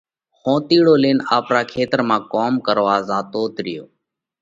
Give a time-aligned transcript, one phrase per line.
[0.41, 3.85] ۿونتِيڙو لينَ آپرا کيتر مانه ڪوم ڪروا زاتوت ريو۔